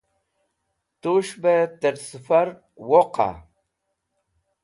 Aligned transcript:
Tus̃h 1.01 1.35
bẽ 1.41 1.63
tẽr 1.79 1.95
sẽfar 2.07 2.47
woqa? 2.89 3.29